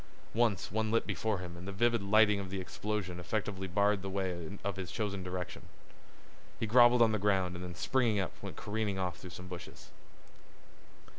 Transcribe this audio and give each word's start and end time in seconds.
Once 0.33 0.71
one 0.71 0.89
lit 0.89 1.05
before 1.05 1.37
him 1.37 1.55
and 1.55 1.67
the 1.67 1.71
livid 1.71 2.01
lightning 2.01 2.39
of 2.39 2.49
the 2.49 2.59
explosion 2.59 3.19
effectually 3.19 3.67
barred 3.67 4.01
the 4.01 4.09
way 4.09 4.31
in 4.31 4.57
his 4.75 4.91
chosen 4.91 5.21
direction. 5.21 5.67
He 6.59 6.65
groveled 6.65 7.03
on 7.03 7.11
the 7.11 7.19
ground 7.19 7.53
and 7.55 7.63
then 7.63 7.75
springing 7.75 8.19
up 8.19 8.31
went 8.41 8.55
careering 8.55 8.97
off 8.97 9.17
through 9.17 9.29
some 9.29 9.45
bushes. 9.47 9.91